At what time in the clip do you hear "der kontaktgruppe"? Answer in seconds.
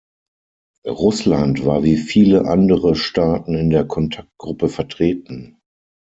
3.69-4.67